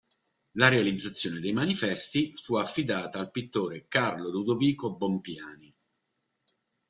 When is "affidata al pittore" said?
2.55-3.85